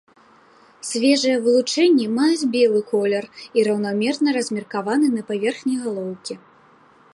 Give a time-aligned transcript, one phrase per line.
[0.91, 6.33] Свежыя вылучэнні маюць белы колер і раўнамерна размеркаваны на паверхні галоўкі.